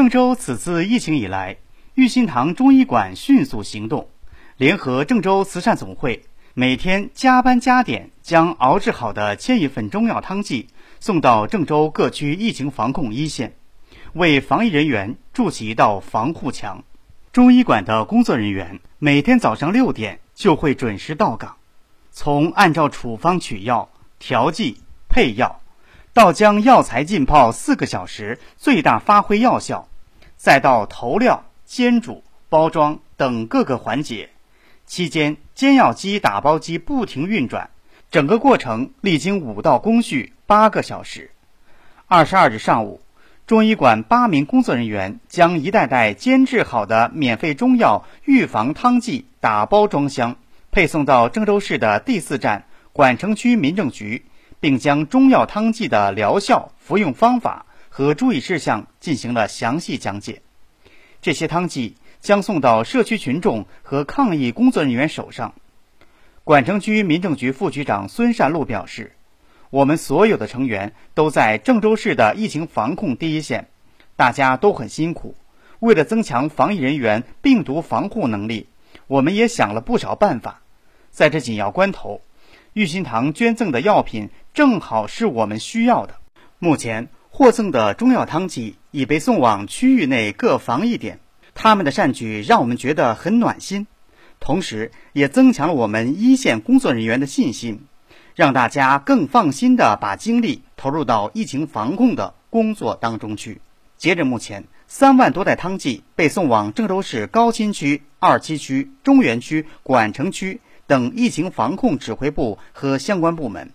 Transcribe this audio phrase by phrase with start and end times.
[0.00, 1.58] 郑州此次疫情以来，
[1.92, 4.08] 玉心堂中医馆迅速行动，
[4.56, 6.22] 联合郑州慈善总会，
[6.54, 10.68] 每天加班加点，将熬制好的千余份中药汤剂
[11.00, 13.56] 送到郑州各区疫情防控一线，
[14.14, 16.82] 为防疫人员筑起一道防护墙。
[17.30, 21.56] 中医馆的工作人员每天早上六点就会准时到岗，
[22.10, 24.80] 从按照处方取药、调剂、
[25.10, 25.60] 配药。
[26.12, 29.88] 到将药材浸泡四个小时，最大发挥药效，
[30.42, 34.30] 再到投料、煎煮、包装等各个环节，
[34.86, 37.68] 期间煎药机、打包机不停运转，
[38.10, 41.30] 整个过程历经五道工序，八个小时。
[42.06, 43.02] 二十二日上午，
[43.46, 50.36] 中医馆八名工作人员将一袋袋煎制好的免费中药预防汤剂打包装箱，
[50.70, 54.24] 配送到郑州市的第四站管城区民政局。
[54.58, 60.40] 并将中药汤剂的疗效、服用方法和注意事项进行了详细讲解。
[61.20, 65.52] 这些汤剂将送到社区群众和抗疫工作人员手上。
[66.44, 69.14] 管城区民政局副局长孙善路表示
[69.68, 73.68] ：“我们所有的成员都在郑州市的疫情防控第一线，
[74.16, 75.34] 大家都很辛苦。
[75.80, 78.66] 为了增强防疫人员病毒防护能力，
[79.06, 80.62] 我们也想了不少办法。
[81.10, 82.22] 在这紧要关头。”
[82.72, 86.14] 玉心堂捐赠的药品正好是我们需要的。
[86.60, 87.08] 目前
[87.40, 91.20] 获赠的中药汤剂已被送往区域内各防疫点，
[91.54, 93.86] 他们的善举让我们觉得很暖心，
[94.40, 97.86] 同时也增强了我们一线工作人员的信心，
[98.34, 103.62] 让大家更放心的把精力投入到疫情防控的工作当中去。
[103.96, 110.60] 截至目前，三万多袋汤剂被送往郑州市高新区、二七区、中原区、管城区。
[110.86, 113.70] 等疫情防控指挥部和相关部门，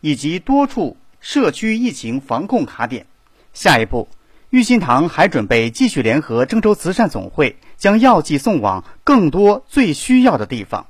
[0.00, 3.06] 以及多处社区疫情防控卡点。
[3.54, 4.08] 下一步，
[4.50, 10.86] 玉心堂还准备继续联合郑州慈善总会，将药剂送往更多最需要的地方。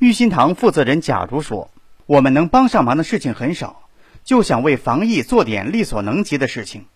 [0.00, 1.70] 玉心堂负责人贾如说
[2.06, 3.88] ：“我们能帮上忙的事情很少，
[4.24, 6.86] 就想为防疫做点力所能及的事情。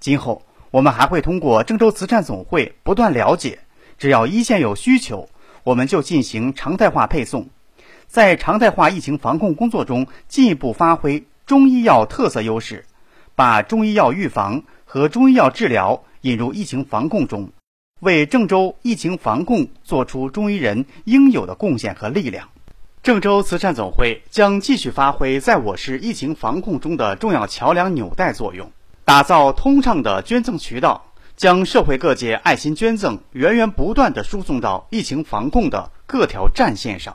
[0.00, 3.60] 今后我们还会通过郑州慈善总会不断了解，
[3.98, 5.28] 只要一线有需求，
[5.62, 7.48] 我们就进行常态化配送。”
[8.08, 12.86] 在常态化疫情防控工作中，进一步发挥中医药特色优势，
[13.34, 17.50] 把中医药预防和中医药治疗引入疫情防控中，
[18.00, 22.48] 为郑州疫情防控做出中医人应有的贡献和力量。
[23.02, 28.72] 郑州慈善总会将继续发挥在我市疫情防控中的重要桥梁纽带作用，
[29.04, 31.04] 打造通畅的捐赠渠道，
[31.36, 37.14] 将社会各界爱心捐赠源源不断地输送到疫情防控的各条战线上。